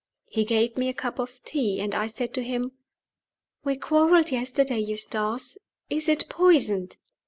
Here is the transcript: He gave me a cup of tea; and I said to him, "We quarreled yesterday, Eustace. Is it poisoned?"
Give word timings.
He 0.31 0.45
gave 0.45 0.77
me 0.77 0.89
a 0.89 0.95
cup 0.95 1.19
of 1.19 1.39
tea; 1.43 1.79
and 1.79 1.93
I 1.93 2.07
said 2.07 2.33
to 2.33 2.41
him, 2.41 2.71
"We 3.63 3.75
quarreled 3.77 4.31
yesterday, 4.31 4.79
Eustace. 4.79 5.59
Is 5.91 6.09
it 6.09 6.27
poisoned?" 6.27 6.97